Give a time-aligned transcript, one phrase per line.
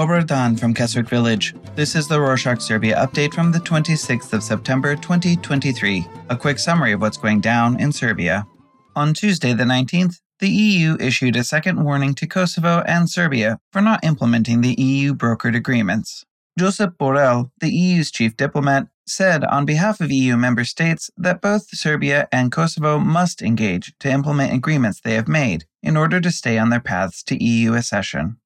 [0.00, 1.54] Dan from Keswick Village.
[1.76, 6.06] This is the Rorshok Serbia update from the 26th of September 2023.
[6.30, 8.46] A quick summary of what's going down in Serbia.
[8.96, 13.82] On Tuesday, the 19th, the EU issued a second warning to Kosovo and Serbia for
[13.82, 16.24] not implementing the EU brokered agreements.
[16.58, 21.68] Josep Borrell, the EU's chief diplomat, said on behalf of EU member states that both
[21.76, 26.56] Serbia and Kosovo must engage to implement agreements they have made in order to stay
[26.56, 28.38] on their paths to EU accession.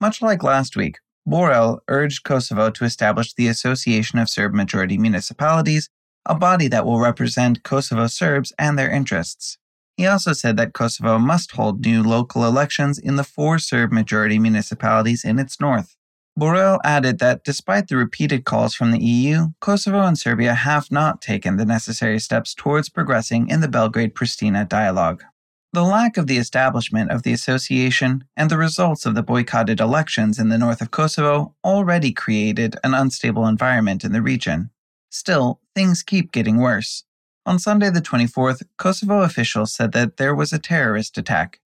[0.00, 5.90] Much like last week, Borrell urged Kosovo to establish the Association of Serb Majority Municipalities,
[6.24, 9.58] a body that will represent Kosovo Serbs and their interests.
[9.98, 14.38] He also said that Kosovo must hold new local elections in the four Serb majority
[14.38, 15.94] municipalities in its north.
[16.38, 21.20] Borrell added that despite the repeated calls from the EU, Kosovo and Serbia have not
[21.20, 25.22] taken the necessary steps towards progressing in the Belgrade Pristina dialogue.
[25.72, 30.40] The lack of the establishment of the association and the results of the boycotted elections
[30.40, 34.70] in the north of Kosovo already created an unstable environment in the region.
[35.10, 37.04] Still, things keep getting worse.
[37.46, 41.60] On Sunday, the 24th, Kosovo officials said that there was a terrorist attack.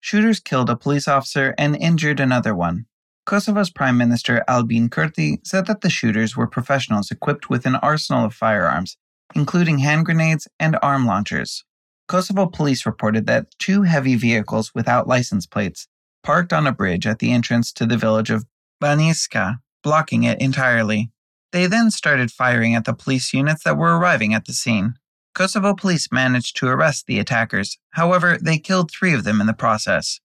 [0.00, 2.86] Shooters killed a police officer and injured another one.
[3.26, 8.24] Kosovo's Prime Minister Albin Kurti said that the shooters were professionals equipped with an arsenal
[8.24, 8.96] of firearms,
[9.34, 11.64] including hand grenades and arm launchers.
[12.10, 15.86] Kosovo police reported that two heavy vehicles without license plates
[16.24, 18.46] parked on a bridge at the entrance to the village of
[18.82, 21.12] Banjska, blocking it entirely.
[21.52, 24.94] They then started firing at the police units that were arriving at the scene.
[25.36, 29.52] Kosovo police managed to arrest the attackers, however, they killed three of them in the
[29.52, 30.18] process.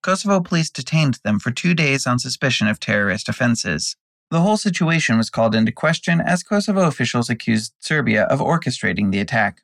[0.00, 3.96] Kosovo police detained them for two days on suspicion of terrorist offenses.
[4.30, 9.18] The whole situation was called into question as Kosovo officials accused Serbia of orchestrating the
[9.18, 9.62] attack.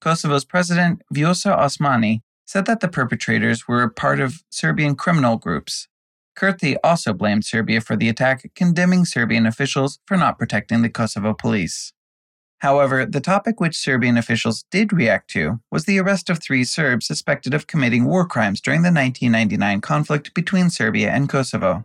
[0.00, 5.88] Kosovo's president, Vjosa Osmani, said that the perpetrators were part of Serbian criminal groups.
[6.36, 11.34] Kurti also blamed Serbia for the attack, condemning Serbian officials for not protecting the Kosovo
[11.34, 11.92] police.
[12.60, 17.06] However, the topic which Serbian officials did react to was the arrest of three Serbs
[17.06, 21.84] suspected of committing war crimes during the 1999 conflict between Serbia and Kosovo.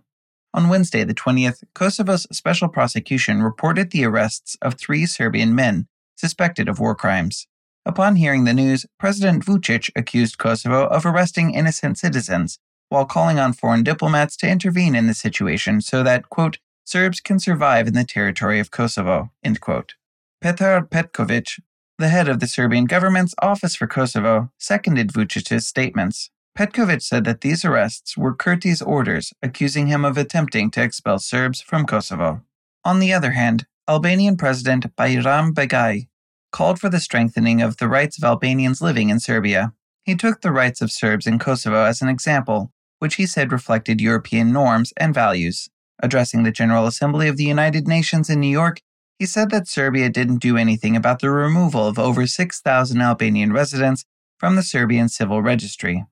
[0.53, 6.67] On Wednesday, the 20th, Kosovo's special prosecution reported the arrests of three Serbian men suspected
[6.67, 7.47] of war crimes.
[7.85, 12.57] Upon hearing the news, President Vucic accused Kosovo of arresting innocent citizens
[12.89, 17.39] while calling on foreign diplomats to intervene in the situation so that, quote, Serbs can
[17.39, 19.95] survive in the territory of Kosovo, end quote.
[20.41, 21.59] Petar Petkovic,
[21.97, 26.29] the head of the Serbian government's Office for Kosovo, seconded Vucic's statements.
[26.57, 31.61] Petkovic said that these arrests were Kurti's orders, accusing him of attempting to expel Serbs
[31.61, 32.41] from Kosovo.
[32.83, 36.07] On the other hand, Albanian President Bajram Begaj
[36.55, 39.73] called for the strengthening of the rights of Albanians living in Serbia.
[40.05, 43.99] He took the rights of Serbs in Kosovo as an example, which he said reflected
[43.99, 45.67] European norms and values.
[46.01, 48.79] Addressing the General Assembly of the United Nations in New York,
[49.19, 54.05] he said that Serbia didn't do anything about the removal of over 6,000 Albanian residents
[54.39, 56.05] from the Serbian civil registry.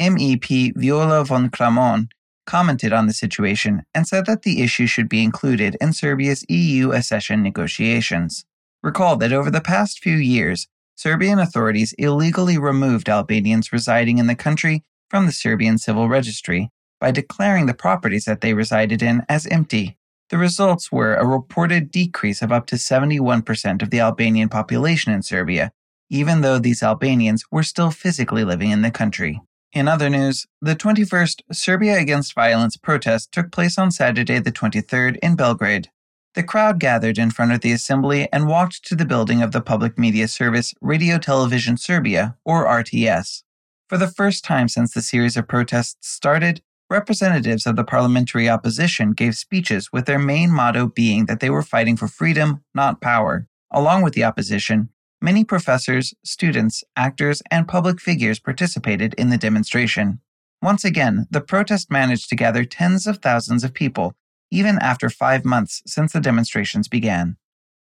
[0.00, 2.08] MEP Viola von Cramon
[2.44, 6.90] commented on the situation and said that the issue should be included in Serbia's EU
[6.90, 8.44] accession negotiations.
[8.86, 14.34] Recall that over the past few years, Serbian authorities illegally removed Albanians residing in the
[14.34, 19.46] country from the Serbian civil registry by declaring the properties that they resided in as
[19.48, 19.98] empty
[20.28, 25.22] the results were a reported decrease of up to 71% of the Albanian population in
[25.22, 25.70] Serbia,
[26.10, 29.40] even though these Albanians were still physically living in the country.
[29.72, 35.18] In other news, the 21st Serbia Against Violence protest took place on Saturday, the 23rd,
[35.22, 35.90] in Belgrade.
[36.36, 39.62] The crowd gathered in front of the assembly and walked to the building of the
[39.62, 43.42] public media service Radio Television Serbia, or RTS.
[43.88, 46.60] For the first time since the series of protests started,
[46.90, 51.62] Representatives of the parliamentary opposition gave speeches with their main motto being that they were
[51.62, 53.48] fighting for freedom, not power.
[53.72, 54.90] Along with the opposition,
[55.20, 60.20] many professors, students, actors, and public figures participated in the demonstration.
[60.62, 64.14] Once again, the protest managed to gather tens of thousands of people,
[64.50, 67.36] even after five months since the demonstrations began.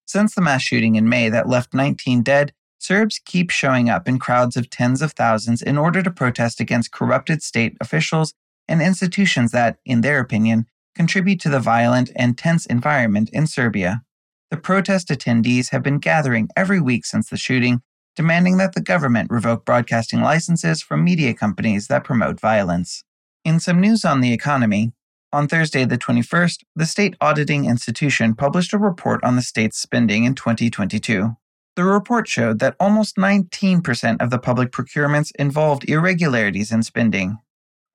[0.06, 4.20] Since the mass shooting in May that left 19 dead, Serbs keep showing up in
[4.20, 8.34] crowds of tens of thousands in order to protest against corrupted state officials
[8.68, 14.04] and institutions that, in their opinion, contribute to the violent and tense environment in Serbia.
[14.52, 17.82] The protest attendees have been gathering every week since the shooting,
[18.16, 23.04] demanding that the government revoke broadcasting licenses from media companies that promote violence.
[23.44, 24.92] In some news on the economy,
[25.34, 30.24] on Thursday, the 21st, the State Auditing Institution published a report on the state's spending
[30.24, 31.36] in 2022.
[31.76, 37.40] The report showed that almost 19% of the public procurements involved irregularities in spending,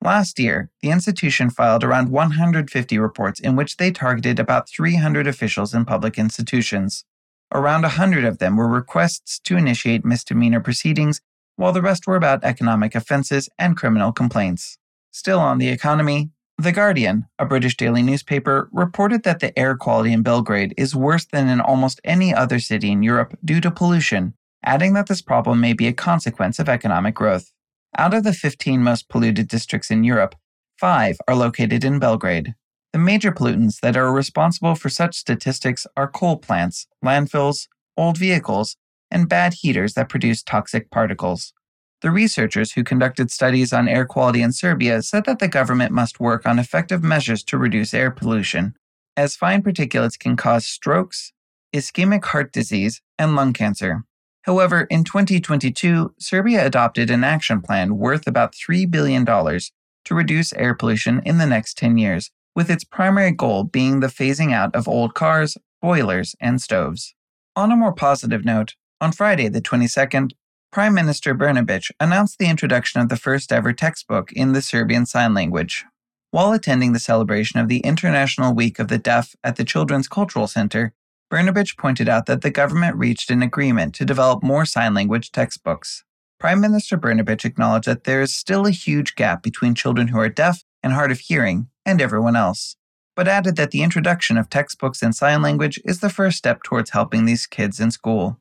[0.01, 5.75] Last year, the institution filed around 150 reports in which they targeted about 300 officials
[5.75, 7.05] in public institutions.
[7.53, 11.21] Around 100 of them were requests to initiate misdemeanor proceedings,
[11.57, 14.79] while the rest were about economic offenses and criminal complaints.
[15.11, 20.13] Still on the economy, The Guardian, a British daily newspaper, reported that the air quality
[20.13, 24.35] in Belgrade is worse than in almost any other city in Europe due to pollution,
[24.65, 27.53] adding that this problem may be a consequence of economic growth.
[27.97, 30.35] Out of the 15 most polluted districts in Europe,
[30.77, 32.57] five are located in Belgrade.
[32.93, 38.77] The major pollutants that are responsible for such statistics are coal plants, landfills, old vehicles,
[39.13, 41.53] and bad heaters that produce toxic particles.
[42.01, 46.21] The researchers who conducted studies on air quality in Serbia said that the government must
[46.21, 48.77] work on effective measures to reduce air pollution,
[49.17, 51.33] as fine particulates can cause strokes,
[51.75, 54.05] ischemic heart disease, and lung cancer.
[54.43, 60.75] However, in 2022, Serbia adopted an action plan worth about $3 billion to reduce air
[60.75, 64.87] pollution in the next 10 years, with its primary goal being the phasing out of
[64.87, 67.15] old cars, boilers, and stoves.
[67.57, 70.31] On a more positive note, on Friday, the 22nd,
[70.71, 75.33] Prime Minister Brnabic announced the introduction of the first ever textbook in the Serbian Sign
[75.33, 75.87] Language.
[76.31, 80.47] While attending the celebration of the International Week of the Deaf at the Children's Cultural
[80.47, 80.93] Center,
[81.33, 86.05] Brnabic pointed out that the government reached an agreement to develop more sign language textbooks.
[86.39, 90.29] Prime Minister Brnabic acknowledged that there is still a huge gap between children who are
[90.29, 92.77] deaf and hard of hearing and everyone else,
[93.17, 96.91] but added that the introduction of textbooks in sign language is the first step towards
[96.91, 98.39] helping these kids in school.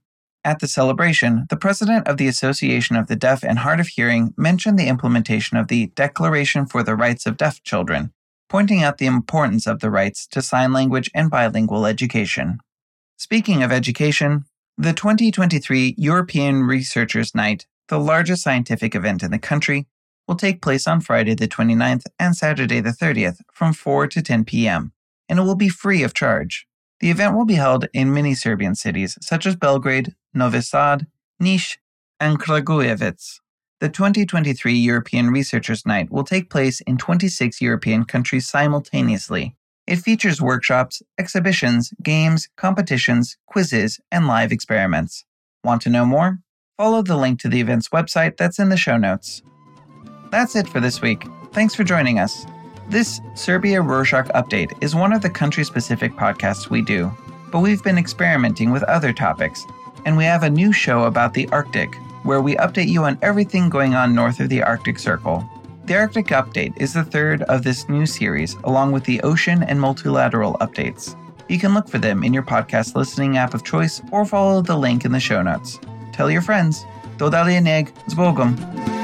[0.47, 4.33] At the celebration, the president of the Association of the Deaf and Hard of Hearing
[4.37, 8.13] mentioned the implementation of the Declaration for the Rights of Deaf Children,
[8.47, 12.59] pointing out the importance of the rights to sign language and bilingual education.
[13.17, 14.45] Speaking of education,
[14.77, 19.85] the 2023 European Researchers' Night, the largest scientific event in the country,
[20.29, 24.45] will take place on Friday the 29th and Saturday the 30th from 4 to 10
[24.45, 24.93] p.m.,
[25.27, 26.67] and it will be free of charge.
[26.99, 31.07] The event will be held in many Serbian cities such as Belgrade, Novi Sad,
[31.39, 33.39] and Kragujevac.
[33.79, 39.55] The 2023 European Researchers' Night will take place in 26 European countries simultaneously,
[39.87, 45.23] it features workshops, exhibitions, games, competitions, quizzes, and live experiments.
[45.63, 46.39] Want to know more?
[46.75, 49.41] Follow the link to the event's website that's in the show notes.
[50.29, 51.25] That's it for this week.
[51.53, 52.45] Thanks for joining us.
[52.89, 57.09] This Serbia Rorshok update is one of the country specific podcasts we do,
[57.49, 59.65] but we've been experimenting with other topics,
[60.07, 61.93] and we have a new show about the Arctic,
[62.23, 65.47] where we update you on everything going on north of the Arctic Circle.
[65.83, 69.81] The Arctic Update is the third of this new series, along with the Ocean and
[69.81, 71.17] Multilateral updates.
[71.49, 74.77] You can look for them in your podcast listening app of choice or follow the
[74.77, 75.77] link in the show notes.
[76.13, 76.85] Tell your friends.
[77.17, 78.96] Dodali neg, zbogom.